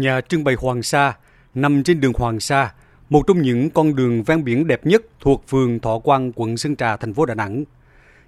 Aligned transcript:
Nhà 0.00 0.20
trưng 0.20 0.44
bày 0.44 0.54
Hoàng 0.58 0.82
Sa 0.82 1.16
nằm 1.54 1.82
trên 1.82 2.00
đường 2.00 2.12
Hoàng 2.12 2.40
Sa, 2.40 2.72
một 3.10 3.26
trong 3.26 3.42
những 3.42 3.70
con 3.70 3.96
đường 3.96 4.22
ven 4.22 4.44
biển 4.44 4.66
đẹp 4.66 4.86
nhất 4.86 5.02
thuộc 5.20 5.44
phường 5.48 5.80
Thọ 5.80 5.98
Quang, 5.98 6.32
quận 6.32 6.56
Sơn 6.56 6.76
Trà, 6.76 6.96
thành 6.96 7.14
phố 7.14 7.26
Đà 7.26 7.34
Nẵng. 7.34 7.64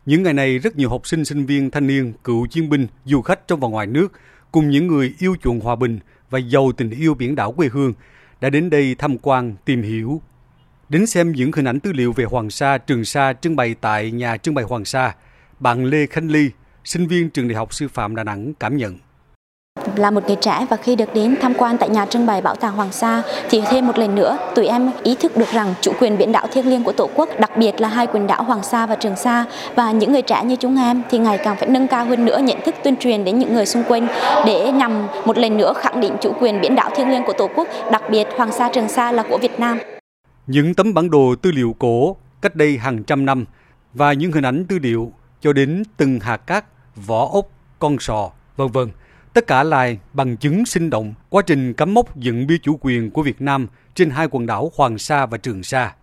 Những 0.07 0.23
ngày 0.23 0.33
này, 0.33 0.59
rất 0.59 0.77
nhiều 0.77 0.89
học 0.89 1.07
sinh, 1.07 1.25
sinh 1.25 1.47
viên, 1.47 1.71
thanh 1.71 1.87
niên, 1.87 2.13
cựu 2.25 2.47
chiến 2.47 2.69
binh, 2.69 2.87
du 3.05 3.23
khách 3.23 3.49
trong 3.49 3.61
và 3.61 3.69
ngoài 3.69 3.87
nước 3.87 4.13
cùng 4.53 4.71
những 4.71 4.87
người 4.87 5.15
yêu 5.19 5.37
chuộng 5.43 5.61
hòa 5.61 5.77
bình 5.77 5.99
và 6.31 6.39
giàu 6.39 6.73
tình 6.73 6.91
yêu 6.91 7.15
biển 7.15 7.35
đảo 7.35 7.53
quê 7.53 7.69
hương 7.73 7.93
đã 8.41 8.51
đến 8.51 8.71
đây 8.71 8.95
tham 8.99 9.19
quan, 9.19 9.55
tìm 9.65 9.83
hiểu. 9.83 10.23
Đến 10.89 11.07
xem 11.07 11.33
những 11.33 11.53
hình 11.53 11.65
ảnh 11.65 11.81
tư 11.81 11.93
liệu 11.93 12.13
về 12.13 12.25
Hoàng 12.25 12.51
Sa, 12.51 12.79
Trường 12.79 13.05
Sa 13.05 13.33
trưng 13.33 13.57
bày 13.57 13.75
tại 13.81 14.11
nhà 14.11 14.37
trưng 14.37 14.55
bày 14.55 14.65
Hoàng 14.65 14.85
Sa, 14.85 15.15
bạn 15.61 15.85
Lê 15.85 16.07
Khánh 16.07 16.31
Ly, 16.31 16.51
sinh 16.85 17.07
viên 17.07 17.31
trường 17.31 17.49
Đại 17.49 17.57
học 17.57 17.75
Sư 17.75 17.89
phạm 17.89 18.17
Đà 18.17 18.25
Nẵng 18.25 18.55
cảm 18.55 18.77
nhận 18.77 18.99
là 19.97 20.11
một 20.11 20.27
người 20.27 20.37
trẻ 20.37 20.67
và 20.71 20.77
khi 20.77 20.97
được 20.97 21.15
đến 21.15 21.37
tham 21.41 21.55
quan 21.55 21.79
tại 21.79 21.89
nhà 21.89 22.07
trưng 22.07 22.27
bày 22.27 22.41
bảo 22.41 22.55
tàng 22.55 22.77
Hoàng 22.77 22.93
Sa 22.93 23.23
thì 23.51 23.63
thêm 23.71 23.87
một 23.87 23.99
lần 23.99 24.15
nữa 24.15 24.39
tụi 24.55 24.67
em 24.67 24.91
ý 25.03 25.15
thức 25.15 25.37
được 25.37 25.49
rằng 25.53 25.75
chủ 25.81 25.93
quyền 26.01 26.19
biển 26.19 26.33
đảo 26.33 26.47
thiêng 26.53 26.67
liêng 26.67 26.85
của 26.85 26.93
Tổ 26.93 27.11
quốc, 27.15 27.29
đặc 27.41 27.57
biệt 27.57 27.81
là 27.81 27.89
hai 27.89 28.07
quần 28.07 28.27
đảo 28.27 28.43
Hoàng 28.43 28.63
Sa 28.63 28.87
và 28.87 28.95
Trường 28.95 29.17
Sa 29.17 29.45
và 29.77 29.91
những 29.91 30.13
người 30.13 30.23
trẻ 30.23 30.45
như 30.45 30.57
chúng 30.57 30.77
em 30.77 31.03
thì 31.11 31.19
ngày 31.19 31.39
càng 31.45 31.57
phải 31.57 31.69
nâng 31.69 31.89
cao 31.89 32.05
hơn 32.05 32.25
nữa 32.25 32.39
nhận 32.39 32.61
thức 32.65 32.75
tuyên 32.85 32.97
truyền 32.97 33.25
đến 33.25 33.39
những 33.39 33.55
người 33.55 33.67
xung 33.67 33.85
quanh 33.89 34.09
để 34.47 34.73
nhằm 34.73 35.07
một 35.25 35.39
lần 35.39 35.57
nữa 35.57 35.73
khẳng 35.77 36.01
định 36.01 36.17
chủ 36.21 36.33
quyền 36.41 36.61
biển 36.61 36.75
đảo 36.75 36.91
thiêng 36.97 37.11
liêng 37.11 37.25
của 37.27 37.33
Tổ 37.39 37.49
quốc, 37.55 37.69
đặc 37.93 38.03
biệt 38.11 38.27
Hoàng 38.37 38.53
Sa 38.53 38.71
Trường 38.73 38.89
Sa 38.89 39.13
là 39.13 39.25
của 39.29 39.39
Việt 39.39 39.61
Nam. 39.61 39.79
Những 40.47 40.75
tấm 40.75 40.95
bản 40.95 41.11
đồ 41.11 41.35
tư 41.43 41.53
liệu 41.53 41.75
cổ 41.79 42.17
cách 42.43 42.57
đây 42.57 42.79
hàng 42.79 43.05
trăm 43.05 43.27
năm 43.27 43.45
và 43.95 44.13
những 44.13 44.33
hình 44.33 44.45
ảnh 44.45 44.65
tư 44.69 44.79
liệu 44.83 45.13
cho 45.41 45.53
đến 45.53 45.83
từng 45.97 46.21
hạt 46.21 46.37
cát, 46.37 46.65
vỏ 47.07 47.29
ốc, 47.33 47.47
con 47.79 47.97
sò, 48.01 48.31
vân 48.57 48.69
vân 48.69 48.89
Tất 49.37 49.47
cả 49.47 49.63
là 49.63 49.91
bằng 50.13 50.37
chứng 50.37 50.67
sinh 50.67 50.91
động 50.91 51.15
quá 51.31 51.43
trình 51.47 51.75
cắm 51.75 51.95
mốc 51.95 52.17
dựng 52.17 52.47
bia 52.47 52.57
chủ 52.63 52.79
quyền 52.81 53.11
của 53.11 53.23
Việt 53.23 53.41
Nam 53.41 53.67
trên 53.95 54.11
hai 54.11 54.29
quần 54.31 54.47
đảo 54.47 54.73
Hoàng 54.77 54.99
Sa 54.99 55.27
và 55.27 55.39
Trường 55.39 55.63
Sa. 55.63 55.95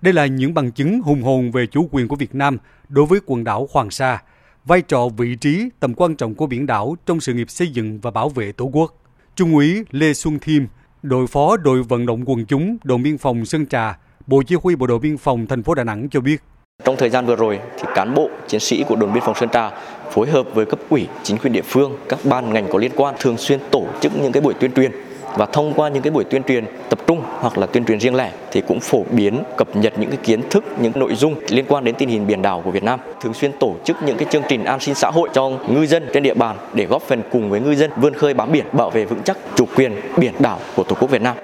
Đây 0.00 0.12
là 0.12 0.26
những 0.26 0.54
bằng 0.54 0.70
chứng 0.70 1.00
hùng 1.00 1.22
hồn 1.22 1.50
về 1.50 1.66
chủ 1.66 1.88
quyền 1.90 2.08
của 2.08 2.16
Việt 2.16 2.34
Nam 2.34 2.58
đối 2.88 3.06
với 3.06 3.20
quần 3.26 3.44
đảo 3.44 3.68
Hoàng 3.72 3.90
Sa, 3.90 4.22
vai 4.64 4.82
trò 4.82 5.08
vị 5.08 5.36
trí, 5.36 5.68
tầm 5.80 5.94
quan 5.94 6.16
trọng 6.16 6.34
của 6.34 6.46
biển 6.46 6.66
đảo 6.66 6.96
trong 7.06 7.20
sự 7.20 7.34
nghiệp 7.34 7.50
xây 7.50 7.68
dựng 7.68 8.00
và 8.00 8.10
bảo 8.10 8.28
vệ 8.28 8.52
Tổ 8.52 8.64
quốc. 8.64 8.94
Trung 9.36 9.54
úy 9.54 9.84
Lê 9.90 10.14
Xuân 10.14 10.38
Thiêm, 10.38 10.62
đội 11.02 11.26
phó 11.26 11.56
đội 11.56 11.82
vận 11.82 12.06
động 12.06 12.22
quần 12.26 12.46
chúng 12.46 12.76
đồn 12.84 13.02
biên 13.02 13.18
phòng 13.18 13.44
Sơn 13.44 13.66
Trà, 13.66 13.98
Bộ 14.26 14.42
Chỉ 14.42 14.56
huy 14.62 14.76
Bộ 14.76 14.86
đội 14.86 14.98
Biên 14.98 15.18
phòng 15.18 15.46
thành 15.46 15.62
phố 15.62 15.74
Đà 15.74 15.84
Nẵng 15.84 16.08
cho 16.08 16.20
biết. 16.20 16.42
Trong 16.84 16.96
thời 16.98 17.10
gian 17.10 17.26
vừa 17.26 17.36
rồi, 17.36 17.58
thì 17.78 17.84
cán 17.94 18.14
bộ, 18.14 18.30
chiến 18.48 18.60
sĩ 18.60 18.84
của 18.88 18.96
đồn 18.96 19.12
biên 19.12 19.22
phòng 19.26 19.34
Sơn 19.34 19.48
Trà 19.48 19.70
phối 20.12 20.28
hợp 20.28 20.46
với 20.54 20.66
cấp 20.66 20.78
ủy, 20.88 21.06
chính 21.22 21.38
quyền 21.38 21.52
địa 21.52 21.62
phương, 21.62 21.96
các 22.08 22.18
ban 22.24 22.52
ngành 22.52 22.66
có 22.72 22.78
liên 22.78 22.92
quan 22.96 23.14
thường 23.18 23.36
xuyên 23.36 23.60
tổ 23.70 23.86
chức 24.00 24.12
những 24.22 24.32
cái 24.32 24.40
buổi 24.40 24.54
tuyên 24.54 24.72
truyền. 24.72 24.92
Và 25.36 25.46
thông 25.46 25.74
qua 25.74 25.88
những 25.88 26.02
cái 26.02 26.10
buổi 26.10 26.24
tuyên 26.24 26.42
truyền 26.42 26.64
tập 26.88 26.98
trung 27.06 27.22
hoặc 27.26 27.58
là 27.58 27.66
tuyên 27.66 27.84
truyền 27.84 28.00
riêng 28.00 28.14
lẻ 28.14 28.32
thì 28.52 28.62
cũng 28.68 28.80
phổ 28.80 29.04
biến 29.10 29.42
cập 29.56 29.76
nhật 29.76 29.98
những 29.98 30.10
cái 30.10 30.18
kiến 30.22 30.40
thức 30.50 30.64
những 30.80 30.92
nội 30.96 31.14
dung 31.14 31.34
liên 31.48 31.64
quan 31.68 31.84
đến 31.84 31.94
tình 31.98 32.08
hình 32.08 32.26
biển 32.26 32.42
đảo 32.42 32.62
của 32.64 32.70
Việt 32.70 32.82
Nam. 32.82 33.00
Thường 33.20 33.34
xuyên 33.34 33.52
tổ 33.60 33.76
chức 33.84 33.96
những 34.02 34.16
cái 34.16 34.28
chương 34.30 34.42
trình 34.48 34.64
an 34.64 34.80
sinh 34.80 34.94
xã 34.94 35.10
hội 35.10 35.28
cho 35.32 35.50
ngư 35.68 35.86
dân 35.86 36.06
trên 36.14 36.22
địa 36.22 36.34
bàn 36.34 36.56
để 36.74 36.86
góp 36.86 37.02
phần 37.02 37.22
cùng 37.30 37.50
với 37.50 37.60
ngư 37.60 37.74
dân 37.74 37.90
vươn 37.96 38.14
khơi 38.14 38.34
bám 38.34 38.52
biển 38.52 38.64
bảo 38.72 38.90
vệ 38.90 39.04
vững 39.04 39.22
chắc 39.24 39.38
chủ 39.56 39.64
quyền 39.76 39.92
biển 40.16 40.32
đảo 40.38 40.60
của 40.76 40.84
Tổ 40.84 40.96
quốc 41.00 41.10
Việt 41.10 41.22
Nam. 41.22 41.36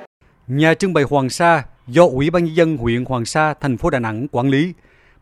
Nhà 0.47 0.75
trưng 0.75 0.92
bày 0.92 1.05
Hoàng 1.11 1.31
Sa 1.31 1.62
do 1.87 2.05
Ủy 2.07 2.31
ban 2.31 2.45
nhân 2.45 2.57
dân 2.57 2.77
huyện 2.77 3.05
Hoàng 3.05 3.25
Sa, 3.25 3.55
thành 3.61 3.77
phố 3.77 3.91
Đà 3.91 3.98
Nẵng 3.98 4.29
quản 4.29 4.48
lý, 4.48 4.73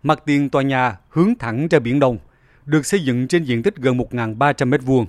mặt 0.03 0.23
tiền 0.27 0.51
tòa 0.51 0.63
nhà 0.63 0.97
hướng 1.09 1.35
thẳng 1.39 1.69
ra 1.71 1.79
biển 1.79 2.01
Đông 2.01 2.19
được 2.67 2.87
xây 2.87 3.05
dựng 3.05 3.29
trên 3.29 3.45
diện 3.45 3.63
tích 3.63 3.77
gần 3.77 3.99
1.300 3.99 4.71
m2. 4.71 5.07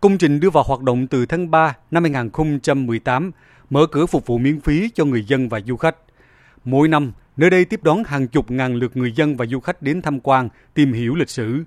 Công 0.00 0.18
trình 0.18 0.40
đưa 0.40 0.50
vào 0.50 0.64
hoạt 0.66 0.80
động 0.80 1.06
từ 1.06 1.26
tháng 1.26 1.50
3 1.50 1.76
năm 1.90 2.02
2018, 2.02 3.30
mở 3.70 3.86
cửa 3.92 4.06
phục 4.06 4.26
vụ 4.26 4.38
miễn 4.38 4.60
phí 4.60 4.90
cho 4.94 5.04
người 5.04 5.24
dân 5.24 5.48
và 5.48 5.60
du 5.60 5.76
khách. 5.76 5.96
Mỗi 6.64 6.88
năm, 6.88 7.12
nơi 7.36 7.50
đây 7.50 7.64
tiếp 7.64 7.80
đón 7.82 8.04
hàng 8.04 8.28
chục 8.28 8.50
ngàn 8.50 8.74
lượt 8.74 8.96
người 8.96 9.12
dân 9.12 9.36
và 9.36 9.46
du 9.46 9.60
khách 9.60 9.82
đến 9.82 10.02
tham 10.02 10.20
quan, 10.20 10.48
tìm 10.74 10.92
hiểu 10.92 11.14
lịch 11.14 11.30
sử. 11.30 11.64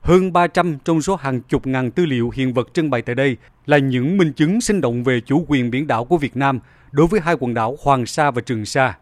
Hơn 0.00 0.32
300 0.32 0.78
trong 0.84 1.02
số 1.02 1.16
hàng 1.16 1.40
chục 1.40 1.66
ngàn 1.66 1.90
tư 1.90 2.06
liệu 2.06 2.30
hiện 2.30 2.54
vật 2.54 2.68
trưng 2.72 2.90
bày 2.90 3.02
tại 3.02 3.14
đây 3.14 3.36
là 3.66 3.78
những 3.78 4.16
minh 4.16 4.32
chứng 4.32 4.60
sinh 4.60 4.80
động 4.80 5.04
về 5.04 5.20
chủ 5.20 5.44
quyền 5.48 5.70
biển 5.70 5.86
đảo 5.86 6.04
của 6.04 6.16
Việt 6.16 6.36
Nam 6.36 6.60
đối 6.92 7.06
với 7.06 7.20
hai 7.20 7.36
quần 7.40 7.54
đảo 7.54 7.76
Hoàng 7.82 8.06
Sa 8.06 8.30
và 8.30 8.42
Trường 8.42 8.64
Sa. 8.64 8.98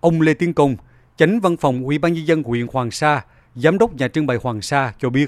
Ông 0.00 0.20
Lê 0.20 0.34
Tiến 0.34 0.54
Công, 0.54 0.76
Chánh 1.16 1.40
Văn 1.40 1.56
phòng 1.56 1.84
Ủy 1.84 1.98
ban 1.98 2.12
nhân 2.12 2.26
dân 2.26 2.42
huyện 2.42 2.66
Hoàng 2.72 2.90
Sa 2.90 3.22
Giám 3.56 3.78
đốc 3.78 3.94
nhà 3.94 4.08
trưng 4.08 4.26
bày 4.26 4.38
Hoàng 4.42 4.62
Sa 4.62 4.92
cho 4.98 5.10
biết 5.10 5.26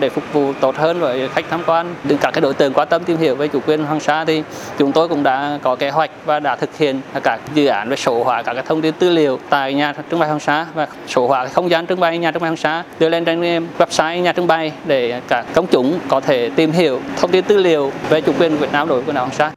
để 0.00 0.08
phục 0.08 0.24
vụ 0.32 0.52
tốt 0.60 0.76
hơn 0.76 1.00
với 1.00 1.28
khách 1.28 1.44
tham 1.50 1.62
quan 1.66 1.94
đến 2.04 2.18
các 2.20 2.30
cái 2.30 2.40
đối 2.40 2.54
tượng 2.54 2.72
quan 2.72 2.88
tâm 2.88 3.04
tìm 3.04 3.18
hiểu 3.18 3.34
về 3.34 3.48
chủ 3.48 3.60
quyền 3.66 3.84
Hoàng 3.84 4.00
Sa 4.00 4.24
thì 4.24 4.42
chúng 4.78 4.92
tôi 4.92 5.08
cũng 5.08 5.22
đã 5.22 5.58
có 5.62 5.76
kế 5.76 5.90
hoạch 5.90 6.10
và 6.24 6.40
đã 6.40 6.56
thực 6.56 6.76
hiện 6.76 7.00
các 7.22 7.40
dự 7.54 7.66
án 7.66 7.88
về 7.88 7.96
số 7.96 8.24
hóa 8.24 8.42
các 8.42 8.54
cái 8.54 8.62
thông 8.66 8.82
tin 8.82 8.94
tư 8.98 9.10
liệu 9.10 9.38
tại 9.48 9.74
nhà 9.74 9.94
trưng 10.10 10.20
bày 10.20 10.28
Hoàng 10.28 10.40
Sa 10.40 10.66
và 10.74 10.88
số 11.08 11.28
hóa 11.28 11.48
không 11.48 11.70
gian 11.70 11.86
trưng 11.86 12.00
bày 12.00 12.18
nhà 12.18 12.32
trưng 12.32 12.42
bày 12.42 12.48
Hoàng 12.48 12.56
Sa 12.56 12.84
đưa 12.98 13.08
lên 13.08 13.24
trên 13.24 13.66
website 13.78 14.20
nhà 14.20 14.32
trưng 14.32 14.46
bày 14.46 14.72
để 14.86 15.20
cả 15.28 15.44
công 15.54 15.66
chúng 15.66 15.98
có 16.08 16.20
thể 16.20 16.50
tìm 16.56 16.72
hiểu 16.72 17.00
thông 17.16 17.30
tin 17.30 17.44
tư 17.44 17.58
liệu 17.58 17.92
về 18.08 18.20
chủ 18.20 18.32
quyền 18.38 18.56
Việt 18.56 18.72
Nam 18.72 18.88
đối 18.88 18.98
với 18.98 19.06
quần 19.06 19.14
đảo 19.14 19.24
Hoàng 19.24 19.36
Sa. 19.36 19.52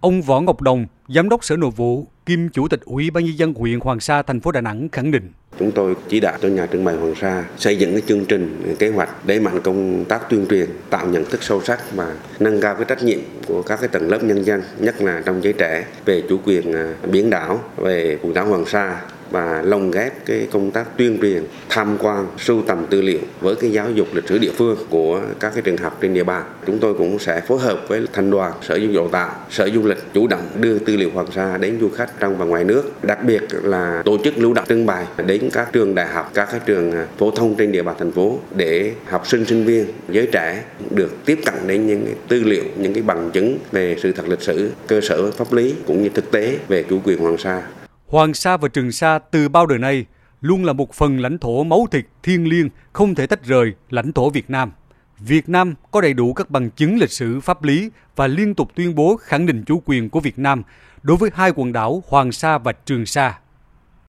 Ông 0.00 0.22
Võ 0.22 0.40
Ngọc 0.40 0.60
Đồng, 0.60 0.86
Giám 1.08 1.28
đốc 1.28 1.44
Sở 1.44 1.56
Nội 1.56 1.70
vụ, 1.76 2.06
Kim 2.28 2.48
Chủ 2.48 2.68
tịch 2.68 2.80
Ủy 2.84 3.10
ban 3.10 3.24
nhân 3.24 3.38
dân 3.38 3.54
huyện 3.54 3.80
Hoàng 3.80 4.00
Sa, 4.00 4.22
thành 4.22 4.40
phố 4.40 4.52
Đà 4.52 4.60
Nẵng 4.60 4.88
khẳng 4.92 5.10
định. 5.10 5.32
Chúng 5.58 5.72
tôi 5.72 5.94
chỉ 6.08 6.20
đạo 6.20 6.38
cho 6.42 6.48
nhà 6.48 6.66
trưng 6.66 6.84
bày 6.84 6.96
Hoàng 6.96 7.14
Sa 7.14 7.44
xây 7.56 7.78
dựng 7.78 7.92
cái 7.92 8.02
chương 8.06 8.24
trình, 8.24 8.74
kế 8.78 8.88
hoạch 8.88 9.26
để 9.26 9.40
mạnh 9.40 9.60
công 9.60 10.04
tác 10.04 10.30
tuyên 10.30 10.46
truyền, 10.50 10.68
tạo 10.90 11.06
nhận 11.06 11.24
thức 11.24 11.42
sâu 11.42 11.62
sắc 11.62 11.80
và 11.94 12.16
nâng 12.40 12.60
cao 12.60 12.74
cái 12.74 12.84
trách 12.88 13.02
nhiệm 13.02 13.18
của 13.46 13.62
các 13.62 13.80
cái 13.80 13.88
tầng 13.88 14.08
lớp 14.08 14.24
nhân 14.24 14.44
dân, 14.44 14.62
nhất 14.78 15.00
là 15.00 15.22
trong 15.24 15.44
giới 15.44 15.52
trẻ 15.52 15.86
về 16.04 16.22
chủ 16.28 16.38
quyền 16.44 16.72
à, 16.72 16.94
biển 17.12 17.30
đảo, 17.30 17.60
về 17.76 18.18
quần 18.22 18.34
đảo 18.34 18.46
Hoàng 18.46 18.66
Sa 18.66 19.00
và 19.30 19.62
lồng 19.64 19.90
ghép 19.90 20.26
cái 20.26 20.48
công 20.52 20.70
tác 20.70 20.96
tuyên 20.96 21.18
truyền, 21.22 21.42
tham 21.68 21.96
quan, 22.00 22.26
sưu 22.38 22.62
tầm 22.62 22.86
tư 22.90 23.02
liệu 23.02 23.18
với 23.40 23.54
cái 23.54 23.72
giáo 23.72 23.90
dục 23.90 24.06
lịch 24.14 24.28
sử 24.28 24.38
địa 24.38 24.52
phương 24.56 24.76
của 24.90 25.20
các 25.40 25.52
cái 25.54 25.62
trường 25.62 25.76
học 25.76 25.98
trên 26.00 26.14
địa 26.14 26.24
bàn. 26.24 26.44
Chúng 26.66 26.78
tôi 26.78 26.94
cũng 26.94 27.18
sẽ 27.18 27.40
phối 27.40 27.58
hợp 27.58 27.88
với 27.88 28.06
thành 28.12 28.30
đoàn, 28.30 28.52
sở 28.62 28.76
giáo 28.76 28.90
dục 28.90 29.02
đào 29.02 29.08
tạo, 29.08 29.46
sở 29.50 29.68
du 29.74 29.82
lịch 29.82 29.98
chủ 30.14 30.26
động 30.26 30.48
đưa 30.60 30.78
tư 30.78 30.96
liệu 30.96 31.10
hoàng 31.14 31.26
sa 31.34 31.58
đến 31.58 31.78
du 31.80 31.88
khách 31.88 32.20
trong 32.20 32.38
và 32.38 32.44
ngoài 32.44 32.64
nước. 32.64 32.82
Đặc 33.02 33.24
biệt 33.24 33.42
là 33.62 34.02
tổ 34.04 34.18
chức 34.24 34.38
lưu 34.38 34.54
động 34.54 34.64
trưng 34.68 34.86
bày 34.86 35.06
đến 35.26 35.48
các 35.52 35.72
trường 35.72 35.94
đại 35.94 36.06
học, 36.06 36.30
các 36.34 36.48
cái 36.50 36.60
trường 36.66 36.92
à, 36.92 37.06
phổ 37.18 37.30
thông 37.30 37.54
trên 37.54 37.72
địa 37.72 37.82
bàn 37.82 37.96
thành 37.98 38.12
phố 38.12 38.38
để 38.56 38.92
học 39.06 39.26
sinh 39.26 39.44
sinh 39.44 39.64
viên, 39.64 39.86
giới 40.08 40.28
trẻ 40.32 40.62
được 40.90 41.24
tiếp 41.24 41.38
cận 41.46 41.54
đến 41.66 41.86
những 41.86 42.04
cái 42.04 42.14
tư 42.28 42.42
liệu, 42.44 42.64
những 42.76 42.94
cái 42.94 43.02
bằng 43.02 43.30
chứng 43.30 43.58
về 43.72 43.96
sự 44.02 44.12
thật 44.12 44.28
lịch 44.28 44.42
sử, 44.42 44.70
cơ 44.86 45.00
sở 45.00 45.30
pháp 45.30 45.52
lý 45.52 45.74
cũng 45.86 46.02
như 46.02 46.08
thực 46.08 46.30
tế 46.30 46.56
về 46.68 46.84
chủ 46.90 47.00
quyền 47.04 47.18
hoàng 47.18 47.38
sa. 47.38 47.62
Hoàng 48.08 48.34
Sa 48.34 48.56
và 48.56 48.68
Trường 48.68 48.92
Sa 48.92 49.18
từ 49.18 49.48
bao 49.48 49.66
đời 49.66 49.78
nay 49.78 50.06
luôn 50.40 50.64
là 50.64 50.72
một 50.72 50.94
phần 50.94 51.20
lãnh 51.20 51.38
thổ 51.38 51.64
máu 51.64 51.86
thịt 51.90 52.06
thiêng 52.22 52.48
liêng 52.48 52.68
không 52.92 53.14
thể 53.14 53.26
tách 53.26 53.44
rời 53.44 53.74
lãnh 53.90 54.12
thổ 54.12 54.30
Việt 54.30 54.50
Nam. 54.50 54.72
Việt 55.18 55.48
Nam 55.48 55.74
có 55.90 56.00
đầy 56.00 56.12
đủ 56.14 56.32
các 56.32 56.50
bằng 56.50 56.70
chứng 56.70 56.98
lịch 56.98 57.10
sử, 57.10 57.40
pháp 57.40 57.62
lý 57.62 57.90
và 58.16 58.26
liên 58.26 58.54
tục 58.54 58.70
tuyên 58.74 58.94
bố 58.94 59.16
khẳng 59.16 59.46
định 59.46 59.64
chủ 59.64 59.82
quyền 59.84 60.10
của 60.10 60.20
Việt 60.20 60.38
Nam 60.38 60.62
đối 61.02 61.16
với 61.16 61.30
hai 61.34 61.52
quần 61.56 61.72
đảo 61.72 62.02
Hoàng 62.08 62.32
Sa 62.32 62.58
và 62.58 62.72
Trường 62.72 63.06
Sa. 63.06 63.38